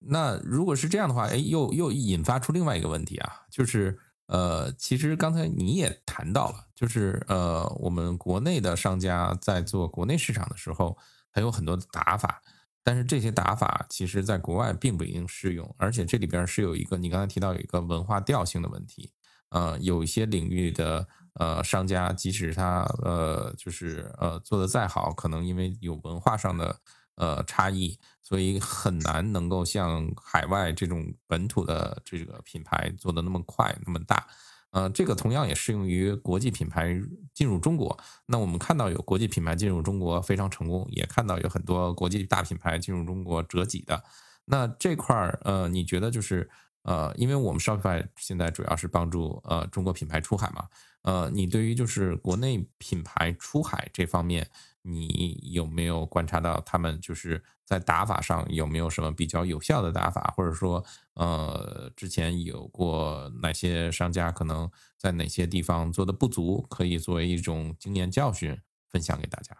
[0.00, 10.98] 那如果是这样的话，哎，又又引发出另外一个问题啊，就是呃，其实刚才你也谈到了，就是呃，我们国内的商家在做国内市场的时候，
[11.30, 12.42] 还有很多的打法。
[12.88, 19.12] 但是这些打法其实在国外并不一定适用，而且这里边是有一个你刚才提到有一个文化调性的问题，
[19.50, 26.80] 呃，有一些领域的呃商家，即使他呃就是呃做的再好，可能因为有文化上的
[27.16, 34.26] 呃差异，所以很难能够像海外这种本土的这个品牌做的那么快那么大。
[34.70, 37.00] 呃，这个同样也适用于国际品牌
[37.32, 37.98] 进入中国。
[38.26, 44.02] 那我们看到有国际品牌进入中国非常成功，也看到有很多国际大品牌进入中国折戟的。
[44.44, 46.48] 那这块儿，呃，你觉得就是
[46.82, 50.66] 呃，因为我们 Shopify 现在主要是帮助呃中国品牌出海嘛？
[51.08, 54.46] 呃，你对于就是国内品牌出海这方面，
[54.82, 69.56] 你有没有观察到他们就是在打法上有没有什么比较有效的打法，或者说，呃，之前有过哪些商家可能在哪些地方做的不足，可以作为一种经验教训分享给大家？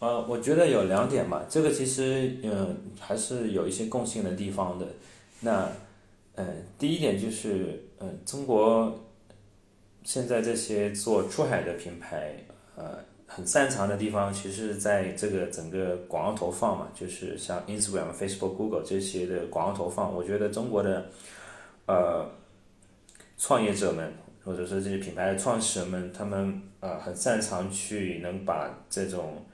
[0.00, 4.88] 呃，我觉得有两点吧，这个其实嗯还是有一些共性的地方的。
[5.38, 5.70] 那
[6.34, 9.06] 嗯，第一点就是嗯，中国。
[10.02, 12.34] 现在这些做出海的品牌，
[12.74, 20.12] 呃，很擅长的地方，其实在这个整个广告投放嘛，就是像 Instagram、Facebook、Google 这些的广告投放。
[20.14, 21.06] 我觉得中国的，
[21.86, 22.26] 呃，
[23.36, 29.44] 创业者们，或者说这些品牌的创始人们，他们呃很擅长去能把这种，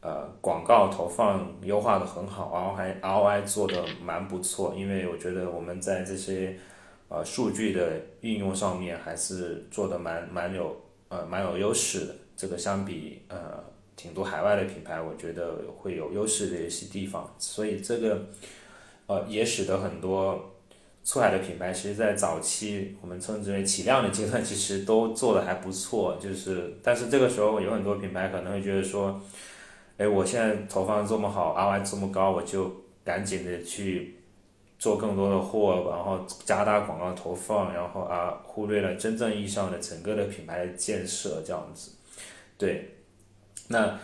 [0.00, 4.74] 呃，广告投放优化的很好，然后还 ROI 做的蛮不错。
[4.76, 6.58] 因为我觉得我们在这些。
[7.14, 10.76] 呃，数据的运用上面还是做的蛮蛮有
[11.08, 12.14] 呃蛮有优势的。
[12.36, 13.62] 这个相比呃
[13.94, 17.32] 挺多海外的品牌，我觉得会有优势的一些地方。
[17.38, 18.26] 所以这个
[19.06, 20.56] 呃也使得很多
[21.04, 26.18] 出海的品牌，其实在早期我们称之为起量的阶段，其实都做的还不错。
[26.20, 29.20] 就是但是这个时候有很多品牌可能会觉得说，
[29.98, 32.74] 哎，我现在投放这么好，ROI 这么高，我就
[33.04, 34.16] 赶紧的去。
[34.84, 41.92] 做更多的货，然后加大广告投放，然后啊，忽略了真正意义上的整个的品牌建设这样子。
[42.58, 42.96] 对，
[43.68, 43.98] 那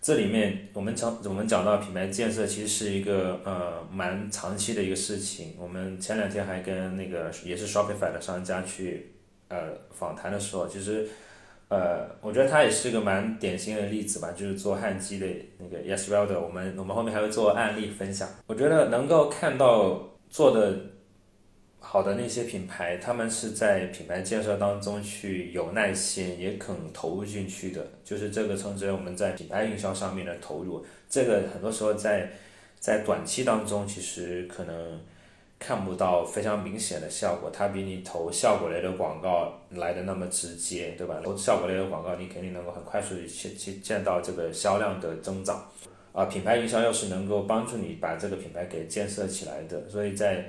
[0.00, 5.54] 这里面我们讲我们讲到品牌建设，其实是一个呃蛮长期的一个事情。
[5.58, 9.12] 我们前两天还跟那个也是 Shopify 的商家去
[9.48, 9.58] 呃
[9.90, 11.06] 访谈的时候，其实
[11.68, 15.26] 呃我觉得他也是一个蛮典型的例子吧，就是做焊机的
[15.58, 18.26] 那个 Yes Welder，我们我们后面还会做案例分享。
[18.46, 20.08] 我觉得能够看到。
[20.32, 20.74] 做的
[21.78, 27.86] 好的那些品牌，他们是在品牌建设当中去有耐心，也肯投入进去的。
[28.02, 30.82] 就是这个称之为我们在品牌营销上面的投入。
[31.10, 32.30] 这个很多时候在
[32.80, 34.98] 在短期当中，其实可能
[35.58, 37.50] 看不到非常明显的效果。
[37.52, 41.20] 它比你投效果类的广告来的那么直接，对吧？
[41.22, 45.70] 投效果类的广告，你肯定能够很快速的去去见到这个销量的增长。
[46.12, 50.44] 啊，品牌营销又是能够帮助你把这个品牌给建设起来的，所以在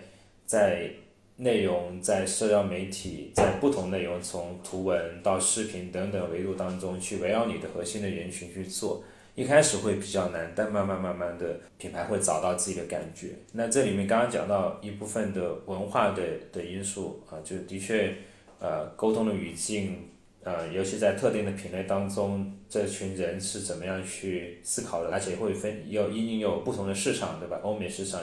[0.45, 0.89] 在
[1.37, 9.03] 内容在社交媒体，在不同内容从图文到视频等等维度当中去围绕你的核心的人群去做。
[9.35, 13.29] 一开始会比较难，但慢慢慢慢的品牌会找到自己的感觉。
[13.53, 16.21] 那这里面刚刚讲到一部分的文化的
[16.51, 18.13] 的因素啊，就的确，
[18.59, 20.07] 呃，沟通的语境，
[20.43, 27.59] 呃，尤其在特定的品类当中，这群人是怎么样去思考的，而且会分有因应有不同的市场，对吧？
[27.63, 28.21] 欧美市场，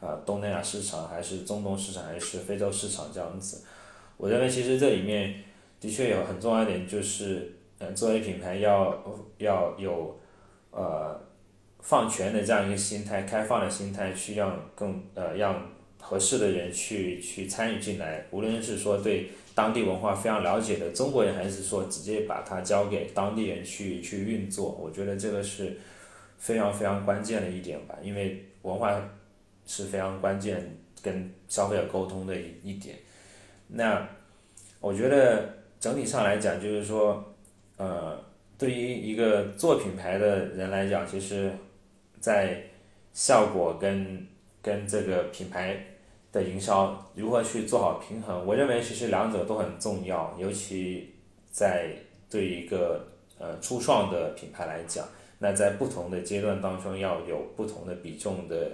[0.00, 3.64] 啊，东南亚市场，还是中东市场，还是非洲市场这样子。
[4.16, 5.34] 我认为其实这里面
[5.80, 9.02] 的确有很重要一点，就是，呃，作为品牌要
[9.38, 10.18] 要有。
[10.72, 11.18] 呃，
[11.80, 25.76] 放权的这样一个心态，开放的心态，去让更呃让合适的人去去参与进来，无论是说对当地文化非常了解的中国人，还是说直接把它交给当地人去去运作，我觉得这个是
[26.36, 29.02] 非常非常关键的一点吧，因为文化
[29.66, 32.96] 是非常关键跟消费者沟通的一一点。
[33.68, 34.06] 那
[34.80, 35.48] 我觉得
[35.80, 37.24] 整体上来讲，就是说，
[37.78, 38.24] 呃。
[38.58, 41.52] 对于一个做品牌的人来讲，其实，
[42.18, 42.58] 在
[43.12, 44.26] 效果跟
[44.62, 45.78] 跟这个品牌
[46.36, 50.36] 的营销如何去做好平衡，我认为其实两者都很重要。
[50.38, 51.14] 尤其
[51.50, 51.90] 在
[52.28, 58.70] 对一个呃初创的品牌来讲，那在不同的阶段当中要有不同的比重的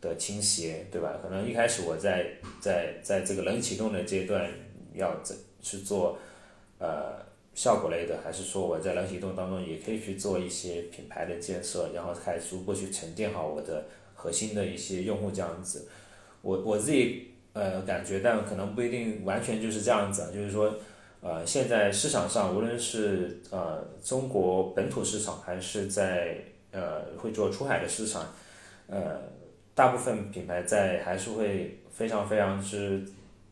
[0.00, 1.18] 的倾斜，对吧？
[1.20, 2.26] 可能一开始我在
[2.60, 4.48] 在在这个冷启动的阶段
[4.94, 6.16] 要怎去做
[6.78, 7.28] 呃。
[7.52, 15.88] 效果类的，还是说我在冷启动当中也可以去做一些品牌的建设，然后开始逐步去沉淀好我的核心的一些用户这样子。
[16.42, 20.74] 我我自己呃感觉，但可能不一定完全就是这样子，就是说
[21.20, 26.38] 呃现在市场上无论是呃中国本土市场，还是在
[26.72, 28.34] 呃会做出海的市场，
[28.86, 29.20] 呃
[29.74, 33.04] 大部分品牌在还是会非常非常之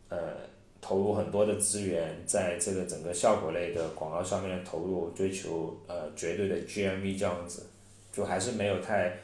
[0.08, 0.48] 呃。
[0.80, 7.66] 投入很多的资源在这个整个效果类的广告上面的投入，追求呃绝对的 GMV 这样子，
[8.12, 9.18] 就还是没有太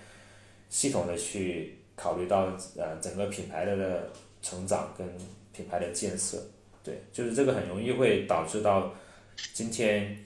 [0.69, 4.11] 系统的去考虑到呃整个品牌的
[4.43, 5.07] 成长跟
[5.53, 6.39] 品牌的建设，
[6.83, 8.93] 对，就是这个很容易会导致到
[9.53, 10.17] 今天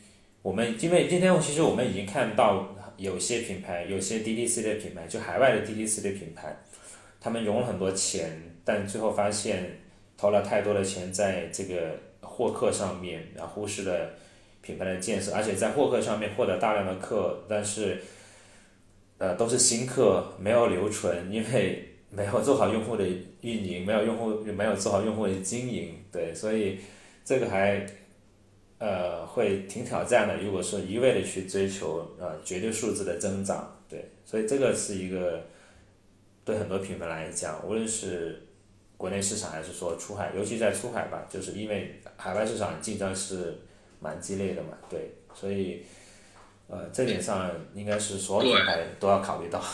[0.43, 6.57] 我们因为今天其实我们已经看到有些品牌，有些 DTC 的品牌，就海外的 DTC 的品牌，
[7.21, 9.81] 他们融了很多钱，但最后发现。
[10.21, 14.11] 投了太多的钱在这个获客上面，然后忽视了
[14.61, 18.03] 品牌的建设，而且在获客上面获得大量的客，但是，
[19.19, 23.05] 呃，都是新客，没有留存，因为 没有做好用户的
[23.43, 26.79] 运营，没有用户没有做好用户的经营，对，所以
[27.25, 27.85] 这个还，
[28.79, 30.37] 呃，会挺挑战的。
[30.39, 35.45] 如果说一味的去追求呃绝对数字的增长，对，所以这个是一个
[36.45, 38.43] 对很多品牌来讲，无论是。
[38.99, 43.57] 国内市场还是说出海，尤其在出海吧，就是因为海外市场竞争是
[44.01, 45.85] 蛮激烈的嘛，对，所以，
[46.69, 49.61] 呃，这点上应该是所有品牌都要考虑到。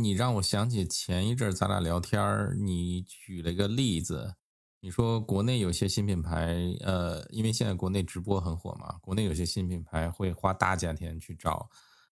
[0.00, 4.34] 你让我想起前一阵咱俩聊天儿，你举了个例子，
[4.80, 11.68] 你说国内有些新品牌，呃，因为现在国内直播很火嘛，国内有些新品牌会花大价钱去找。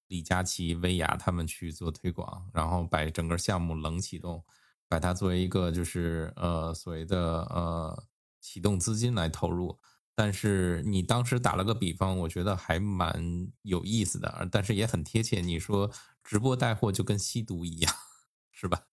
[0.08, 4.44] 李佳琦、薇娅他们去做推广，然后把整个项目冷启动，
[4.88, 8.04] 把它作为一个就是呃所谓的呃
[8.40, 9.76] 启动资金来投入。
[10.16, 15.40] 但是你当时打了个比方，我觉得还蛮有意思的，但是也很贴切。
[15.40, 15.88] 你说
[16.24, 17.94] 直播带货就跟吸毒一样，
[18.50, 18.86] 是吧？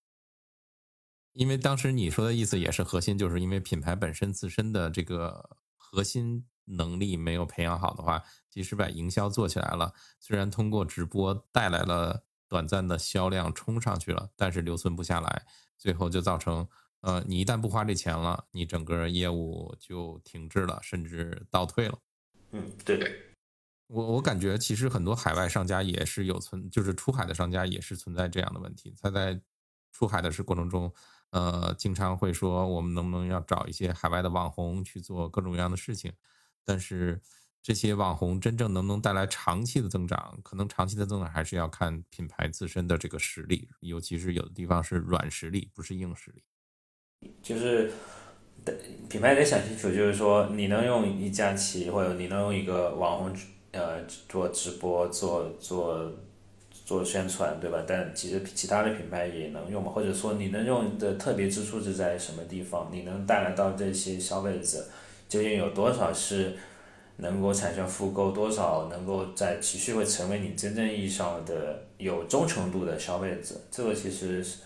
[1.32, 6.46] 因为当时你说的意思也是核心，就是因为品牌本身自身的这个核心。
[6.66, 15.46] 能力没有培养好的话，即使把营销做起来了，虽然通过直播带来了短暂的销量冲上去了，但是留存不下来，
[15.78, 16.66] 最后就造成，
[17.04, 22.00] 呃，你一旦不花这钱了，你整个业务就停滞了，甚至倒退了。
[22.52, 23.14] 嗯，对对，
[23.88, 29.38] 我我感觉其实很多海外商家也是有存，就是出海的商家也是存在这样的问题，他在
[29.92, 30.90] 出海的是过程中，
[31.32, 36.14] 呃，经常会说我们能不能要找一些海外的网红去做各种各样的事情。
[36.64, 37.22] 但是
[37.62, 40.40] 这些网红真正能不能带来长期的增长？
[40.42, 46.42] 可能长期的增长还是要看品牌自身的这个实力，尤其是有的地方是软实力，不是硬实力。
[47.42, 47.92] 就是
[49.10, 53.36] 品牌得想清楚，就是说你能用一家企，或者你能用一个网红
[53.72, 56.12] 呃做直播、做做
[56.86, 57.84] 做宣传，对吧？
[57.88, 59.92] 但其实其他的品牌也能用嘛？
[59.92, 62.90] 或者说你能用的特别之处是在什么地方？
[62.92, 64.86] 你能带来到这些消费者？
[65.30, 66.54] 究竟有多少是
[67.18, 73.56] 能够产生复购，多少能够在持续会成为你真正意义上的有忠诚度的消费者？
[73.72, 74.58] 这个其实是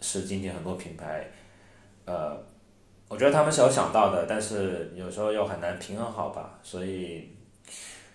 [0.00, 1.26] 是今天很多品牌，
[2.06, 2.36] 呃，
[3.08, 7.28] 我觉得他们是有想到的，但是有时候又很难平衡好吧，所以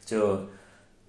[0.03, 0.39] 就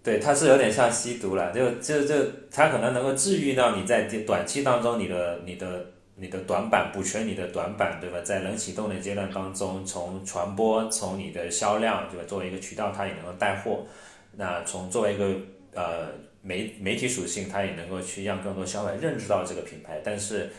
[0.03, 2.14] 对它是有点像吸毒了，就就就
[2.51, 8.20] 它可能能够治愈到你在短期当中你的你的你的短板，补全你的短板，对吧？
[8.22, 12.24] 在冷启动的阶段当中，从传播，从你的销量，对吧？
[12.28, 13.85] 作为一个渠道，它也能够带货。
[14.37, 15.24] 那从作为一个
[15.74, 16.09] 呃
[16.43, 20.51] 媒媒体属性，它也能够去让更多消费认知到这个品牌，但是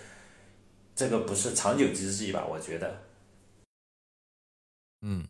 [0.96, 2.46] 这个不是长久之计吧？
[2.46, 3.04] 我觉得。
[5.02, 5.28] 嗯，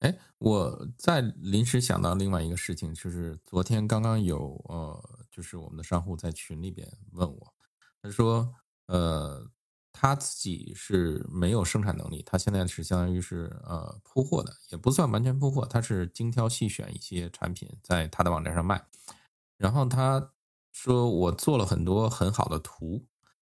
[0.00, 7.54] 哎，我在临时想到另外一个事情，就是昨天刚刚有呃，就是我们的商户在群里边问我，
[8.02, 8.54] 他说
[8.86, 9.50] 呃。
[9.98, 18.86] 他自己是没有生产能力，他现在是相当于是呃铺货的，也不算完全铺货，他是精挑细选一些产品在他的网站上卖。
[19.56, 20.34] 然后他
[20.70, 23.06] 说我做了很多很好的图，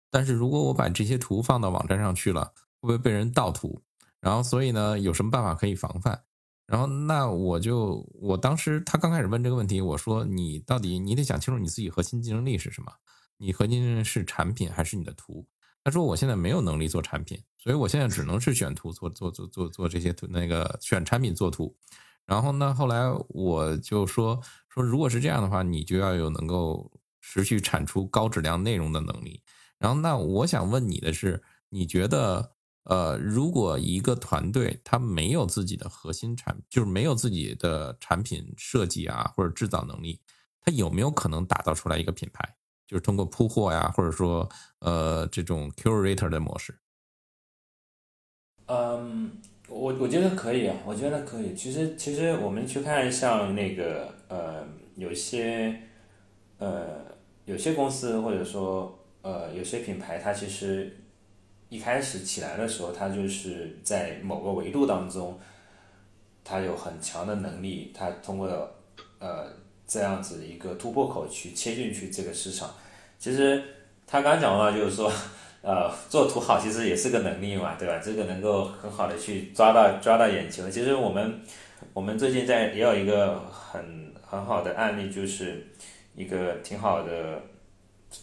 [0.10, 3.82] 但是如果我把这些图放到网站上去了，会不会被人盗图？
[4.20, 6.22] 然后所以呢，有什么办法可以防范？
[6.66, 12.92] 然后那我就我当时他刚开始问这个问题，我说你到底你得想清楚你自己核心竞争力是什么？
[13.38, 15.48] 你核心是产品还是你的图？
[15.84, 21.74] 他说：“我现在没有能力做产品，所以我现在只能是选图做做做做做这些图，那个选产品做图。
[22.26, 24.38] 然后呢，后来我就说
[24.68, 26.92] 说，如果是这样的话，你就要有能够
[27.22, 29.42] 持续产出高质量内容的能力。
[29.80, 32.52] 然后，那我想问你的是，你觉得，
[32.84, 40.20] 呃，如果一个团队他没有自己的核心产，就是没有自己的产品设计啊或者制造能力，
[40.62, 42.56] 他有没有可能打造出来一个品牌？”
[42.88, 44.50] 就是通过铺货呀，或者说
[44.80, 46.80] 呃这种 curator 的模式。
[48.68, 49.32] 嗯，
[49.68, 51.54] 我我觉得可以啊，我觉得可以。
[51.54, 54.66] 其实其实我们去看像那个呃
[54.96, 55.82] 有些
[56.60, 57.06] 呃
[57.44, 58.97] 有些公司或者说
[59.28, 60.96] 呃有些品牌，它其实
[61.70, 65.38] 一开始起来的时候，它就是在某个维度当中，
[66.44, 68.48] 它有很强的能力，它通过
[69.20, 69.52] 呃。
[69.90, 72.70] 这样子一个突破口去切进去这个市场，
[73.18, 73.64] 其实
[74.06, 75.10] 他刚讲的话就是说，
[75.62, 77.98] 呃，做图好其实也是个能力嘛，对吧？
[78.04, 80.70] 这个能够很好的去抓到抓到眼球。
[80.70, 81.42] 其实我们
[81.94, 85.66] 我们最近在也有一个很很好的案例，就是
[86.14, 87.42] 一个挺好的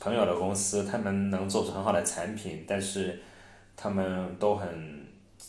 [0.01, 3.21] 朋友的公司，他们能做出很好的产品，但是
[3.77, 5.07] 他们都很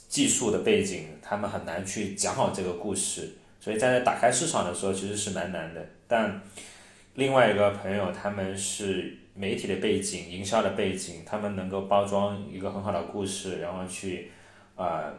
[0.08, 3.36] 技术的背景，他们很难去讲好这个故事。
[3.60, 5.84] 所以在打开市场的时候，其实是蛮难的。
[6.08, 6.40] 但
[7.16, 14.30] 另外一个朋友，他们是媒体的背景、营销的背景，他们能够包装一个很好的故事，然后去
[14.76, 15.12] 啊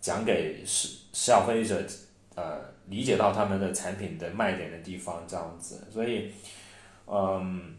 [0.00, 1.84] 讲给消消费者
[2.34, 5.86] 呃理解到他们的产品的卖点的地方，这样子。
[5.92, 6.30] 所以，
[7.06, 7.74] 嗯，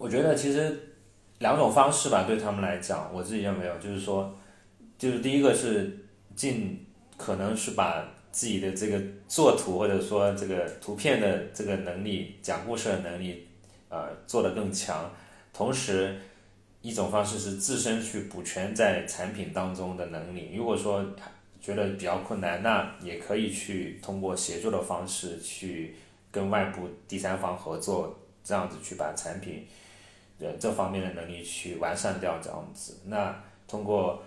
[0.00, 0.96] 我觉得其实
[1.40, 4.34] 两种方式吧，对他们来讲，我自己认为，就是说，
[4.96, 5.98] 就是第一个是
[6.34, 6.86] 尽
[7.18, 8.02] 可能是把。
[8.32, 13.44] 自己的这个作图或者说这个图片的这个能力、讲故事的能力，
[13.88, 15.10] 呃，做得更强。
[15.52, 16.16] 同时，
[16.80, 20.52] 一种方式是自身去补全在产品当中的能力。
[20.54, 21.04] 如果说
[21.60, 25.96] 觉得比较困难，那也可以去通过协作的方式去
[26.30, 29.66] 跟外部第三方合作，这样子去把产品
[30.40, 32.40] 的这方面的能力去完善掉。
[32.42, 34.22] 这样子，那通过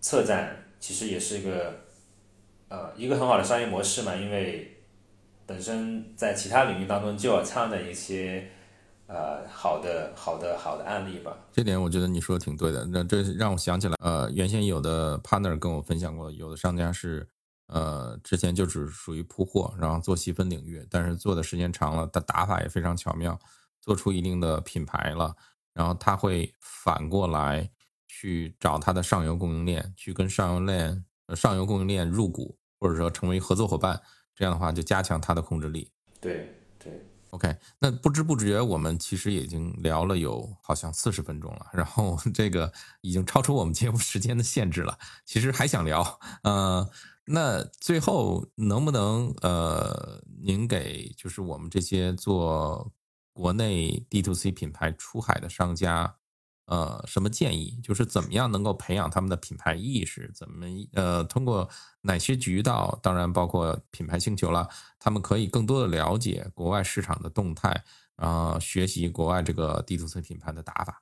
[0.00, 1.86] 策展其实也是一个。
[2.70, 4.76] 呃，一个很好的商业模式嘛，因为
[5.46, 8.46] 本身在其他领域当中就有这样的一些
[9.06, 11.34] 呃好的、好的、好的案例吧。
[11.50, 12.84] 这点我觉得你说的挺对的。
[12.84, 17.26] 那这让我想起来，呃，原先有的 partner 跟我分享过，有的商家是
[17.68, 23.38] 呃之前就只属于铺货，然后做细分领域，但是做的时间长了，他打法也非常巧妙，
[23.80, 25.34] 做出一定的品牌了，
[25.78, 27.70] 然后他会反过来
[28.06, 31.04] 去找他的上游供应链，去跟上游链、
[31.34, 32.58] 上游供应链入股。
[32.80, 34.00] 或者说成为合作伙伴，
[34.36, 35.90] 这样的话就加强他的控制力。
[36.20, 36.48] 对
[36.78, 36.92] 对
[37.30, 37.56] ，OK。
[37.80, 44.96] 那不知不觉我们其实已经聊了有好像四十分钟了，然后 这个已经超出我们节目时间的限制了。
[45.24, 46.88] 其实还想聊，呃，
[47.24, 52.92] 那最后能不能呃，您给就是我们这些做
[53.38, 56.12] 国内 D to C 品牌出海的商家？
[56.66, 57.80] 呃，什么建议？
[57.84, 60.28] 就是怎么样能够培养他们的品牌意识？
[60.34, 61.70] 怎么呃，通过
[62.00, 62.98] 哪些渠道？
[63.00, 64.68] 当然包括品牌星球了，
[64.98, 67.84] 他们可以更多的了解国外市场的动态，
[68.16, 71.00] 然后学习国外这个 D to C 品牌的打法。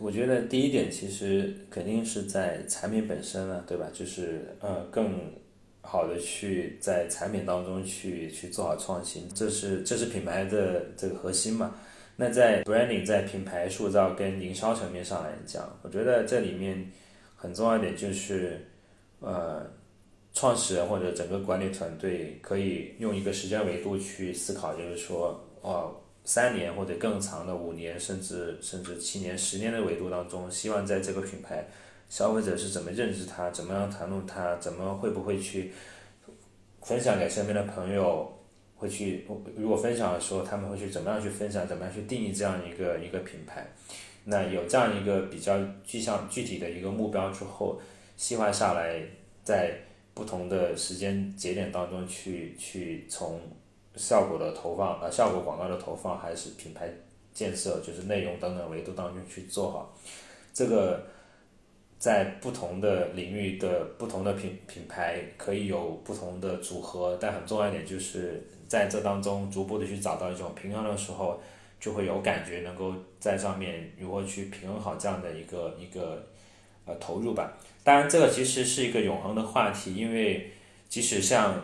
[0.00, 3.86] 我觉得第一点其实肯定是在产品本身了，对吧？
[3.94, 5.32] 就是呃，更
[5.86, 11.72] 好的去在产品当中去去做好创新，这是这是品牌的这个核心嘛。
[12.16, 16.90] 那在 branding 在品牌塑造跟营销层面上来讲，我觉得这里面
[17.36, 18.66] 很重要一点就是，
[19.20, 19.70] 呃，
[20.32, 31.68] 创始人或者整个管理团队可以用一个时间维度去思考，就是说，哦，三年或者更长的五年，甚至甚至七年、十年的维度当中，希望在这个品牌，
[32.08, 35.72] 消费者是怎么认识它，怎么样谈论它，怎么会不会去
[36.82, 38.32] 分享给身边的朋友。
[38.78, 39.26] 会去，
[39.56, 43.66] 如果分享的时候，他们会去怎么样去分享，怎么样去定义这样一个一个品牌？
[44.24, 47.80] 那有这样一个比较具象具体的一个目标之后，
[48.18, 49.00] 细化下来，
[49.42, 49.72] 在
[50.12, 53.40] 不同的时间节点当中去去从
[53.94, 56.86] 效果的投放呃效果广告的投放，还是品牌
[57.32, 59.96] 建设，就是内容等等维度当中去做好
[60.52, 61.02] 这个。
[61.98, 71.40] 在不同的领域的不同的品品牌可以有不同的组合，但很重要一点就是在这当中逐步的去找到一种平衡的时候，
[71.80, 76.22] 就会有感觉能够在上面如何去平衡好这样的一个一个
[76.84, 77.56] 呃投入吧。
[77.82, 80.52] 当然，这个其实是一个永恒的话题，因为
[80.90, 81.58] 即使像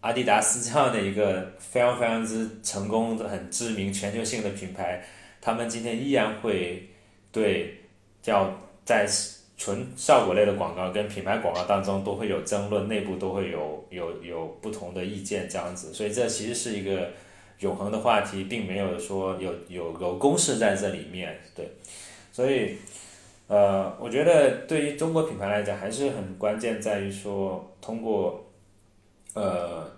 [0.00, 5.04] 阿迪达斯这样的一个非常非常之成功的、很知名、全球性的品牌，
[5.42, 6.88] 他们今天依然会
[7.30, 7.78] 对
[8.22, 8.50] 叫
[8.86, 9.06] 在。
[9.56, 17.08] 纯效果类的广告跟品牌广告当中都会有争论，内部都会有有有不同的意见这样子，所以这其实是一个
[17.60, 21.68] 永恒的话题，并没有说有有有公式在这里面，对，
[22.32, 22.76] 所以
[23.46, 28.44] 呃，我觉得对于中国品牌来讲，还是很关键在于说通过
[29.34, 29.88] 呃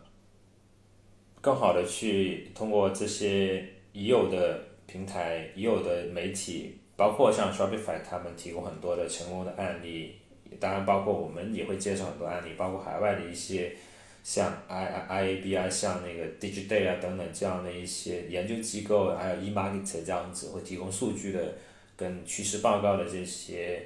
[1.41, 6.79] 更好的去通过这些已有的平台、已有的媒体。
[6.97, 10.15] 包括像 Shopify 他们提供很多的成功的案例，
[10.59, 13.77] 当然包括我们也会介绍很多案例，包括海外的一些
[14.25, 21.55] 像 I I A B 啊，像那个 Digiday 啊等等这样的一些研究机构，还有 eMarket 这样子会提供数据的
[21.97, 23.83] 跟趋势报告的这些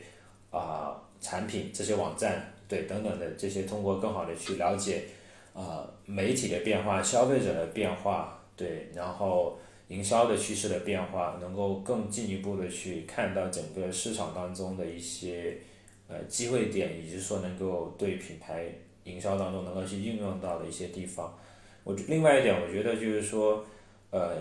[0.50, 5.02] 啊产品，这些网站对等等的这些，通过更好的去了解
[5.52, 9.58] 啊媒体的变化、消费者的变化，对，然后。
[9.90, 15.58] 营销的趋势的变化，能够更进一步的去看到整个市场当中的一些
[16.06, 18.66] 呃机会点，以及说能够对品牌
[19.02, 21.36] 营销当中能够去应用到的一些地方。
[21.82, 23.66] 我另外一点，我觉得就是说，
[24.10, 24.36] 呃，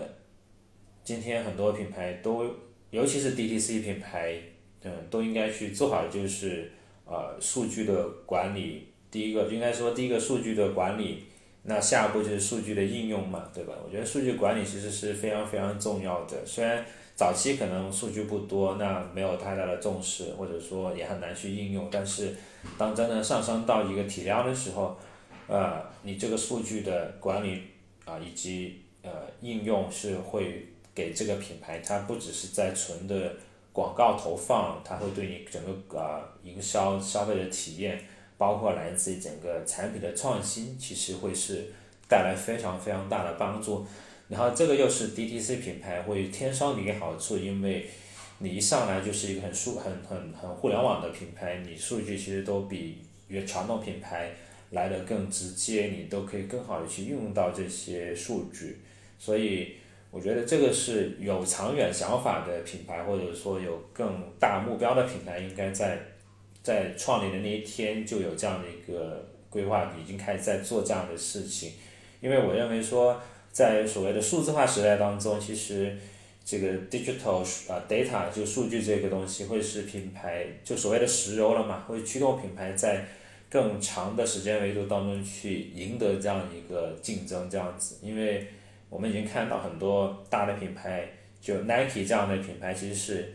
[1.02, 2.48] 今天很多品牌都，
[2.90, 4.40] 尤其是 DTC 品牌，
[4.84, 6.70] 嗯，都应该去做好就是
[7.04, 8.86] 呃数据的管理。
[9.10, 11.24] 第一个应该说，第一个数据的管理。
[11.62, 13.74] 那下一步就是数据的应用嘛，对吧？
[13.84, 16.44] 我觉得数据管理其实是非常非常重要的。
[16.46, 16.84] 虽然
[17.14, 21.86] 早期可能数据不多，那没有太大的重视，或者说也很难去应用。
[21.90, 22.34] 但是
[22.78, 24.96] 当真的上升到一个体量的时候，
[25.48, 27.62] 呃，你这个数据的管理
[28.06, 29.10] 啊，以及呃
[29.42, 33.36] 应用是会给这个品牌，它不只是在纯的
[33.70, 38.02] 广告投放，它会对你整个啊营销消费者体验。
[38.40, 41.66] 包括来自于整个产品的创新，其实会是
[42.08, 43.86] 带来非常非常大的帮助。
[44.30, 47.86] 然后这个又是 DTC 品牌会天生的一个好处，因为
[48.38, 54.30] 你一上来就是一个很数很很很互联网的品牌，你数据其实都比原传统品牌
[54.70, 58.80] 来的更直接，你都可以更好的去运用到这些数据。
[59.18, 59.74] 所以
[60.10, 66.00] 我觉得这个是有长远想法的品牌，或者说有更大目标的品牌，应该在。
[66.62, 71.72] 在创立的那一天就有这样的一个规划，已经开始在做这样的事情。
[72.20, 73.18] 因为我认为说，
[73.50, 75.96] 在所谓的数字化时代当中，其实
[76.44, 77.40] 这个 digital
[77.72, 83.06] 啊 data 就数据这个东西，会是品牌就所谓的石油了嘛，会驱动品牌在
[83.48, 87.96] 更长的时间维度当中去赢得这样一个竞争这样子。
[88.02, 88.46] 因为
[88.90, 91.08] 我们已经看到很多大的品牌，
[91.40, 93.32] 就 Nike 这样的品牌，其实是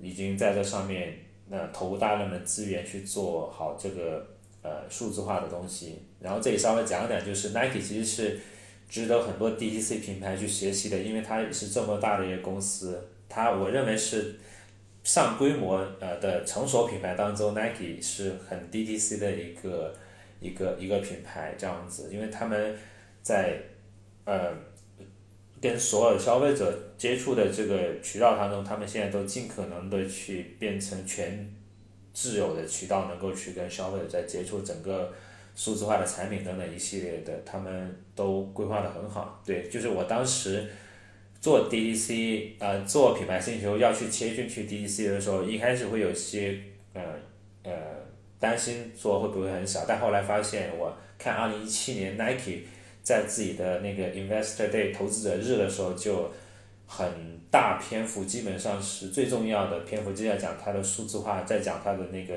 [0.00, 1.23] 已经在这上面。
[1.48, 4.26] 那投入大量的资源去做好这个
[4.62, 8.40] 呃数字化的东西，然后这里稍微讲一讲，就是 Nike 其实是
[8.88, 14.36] 值得很多 DTC 品牌去学习的，因为它是这么大的一个公司，它我认为是
[15.02, 19.94] 上规模呃的成熟品牌当中，Nike 是很 DTC 的一个
[20.40, 22.76] 一个一个品牌这样子，因为他们
[23.22, 23.58] 在
[24.24, 24.52] 呃。
[25.64, 31.50] 跟所有消费者接触的这个渠道当中，他们现在都尽可能的去变成全
[32.12, 35.10] 自有的渠道，能够去跟消费者在接触整个
[35.56, 39.42] 数字化的产品等等一系列的，他们都规划的很好。
[39.42, 40.68] 对，就是我当时
[41.40, 46.58] 做 DDC 呃做品牌星球要去切进去 DDC 的时候，一开始会有些
[46.92, 47.02] 呃
[47.62, 47.72] 呃
[48.38, 52.66] 担心做会不会很小，但后来发现我看二零一七年 Nike。
[53.04, 56.32] 在自己的那个 Investor Day 投资者日的时候，就
[56.86, 57.06] 很
[57.50, 62.34] 大篇幅，基本上是最重要的篇幅，就在讲它的数字化，在讲它的那个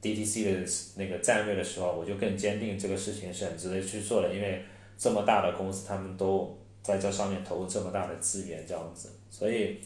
[0.00, 4.62] DTC 的那个战略的时候，我就更坚定这个事情是很值得去做的，因为
[4.98, 9.76] 这么大的公司，他们都在这上面投入这么大的资源，这样子，所以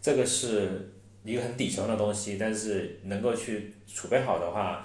[0.00, 0.90] 这个是
[1.24, 4.84] 一个很底层的东西，但是能够去储备好的话。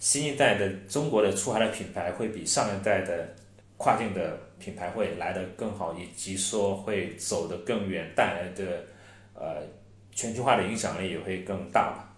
[0.00, 3.34] 新一代的中国的出海的品牌会比上一代的
[3.78, 8.84] 跨境的品牌会来得更好，以及说会走得更远，带来的
[9.34, 9.62] 呃
[10.10, 12.16] 全球化的影响力也会更大吧。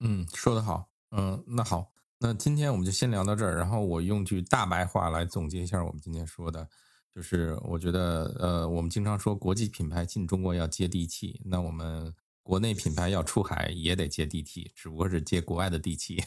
[0.00, 0.88] 嗯，说得好。
[1.12, 3.56] 嗯，那好，那今天我们就先聊到这儿。
[3.56, 6.68] 然后我用句大白话来总结一下我们今天说的，
[7.14, 12.12] 就是我觉得呃，我们经常说国际品牌进中国要接地气，那我们。
[12.46, 16.22] 国内品牌要出海也得接地气，只不过是接国外的地气。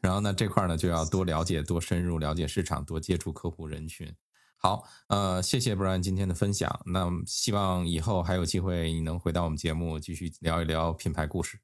[0.00, 4.08] 然后呢，这块呢就要多了解、多深入了解市场、多接触客户人群。
[4.56, 6.80] 好，呃，谢谢 Brian 今天的分享。
[6.84, 11.58] 那希望以后还有机会你能回到我们节目，继续聊一聊品牌故事。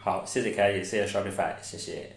[0.00, 2.14] 好，谢谢凯也谢谢 Shopify，谢谢。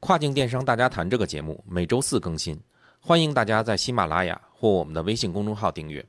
[0.00, 2.60] 跨境电商大家谈这个节目每周四更新，
[3.00, 6.04] 欢迎大家在喜马拉雅或我们的微信公众号订阅。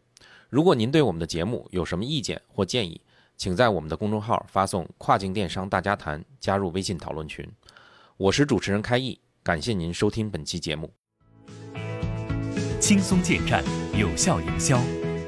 [0.50, 3.02] 如果您对我们的节目有什么意见或建议，
[3.38, 7.50] 请在我们的公众号发送“跨境电商大家谈”，加入微信讨论群。
[8.20, 10.94] 我是主持人开易，感谢您收听本期节目。
[12.78, 13.64] 轻松建站，
[13.98, 14.78] 有效营销，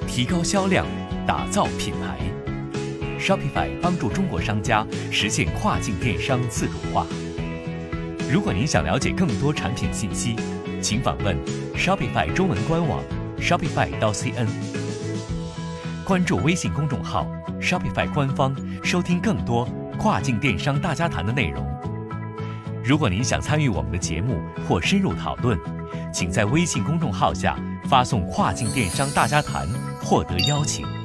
[0.05, 0.85] 提高销量，
[1.25, 2.19] 打造品牌。
[3.17, 7.07] Shopify 帮助中国商家实现跨境电商自主化。
[8.29, 10.35] 如果您想了解更多产品信息，
[10.81, 11.37] 请访问
[11.73, 13.01] Shopify 中文官网
[13.39, 14.49] Shopify 到 CN，
[16.03, 17.25] 关注微信公众号。
[17.61, 19.65] Shopify 官方收听更多
[19.97, 21.65] 跨境电商大家谈的内容。
[22.83, 25.59] 如果您想参与我们的节目或深入讨论，
[26.11, 27.55] 请在微信公众号下
[27.85, 29.67] 发送“跨境电商大家谈”
[30.01, 31.00] 获得邀请。